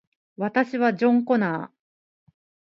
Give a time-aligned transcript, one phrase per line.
[0.35, 2.31] 私はジョン・コナー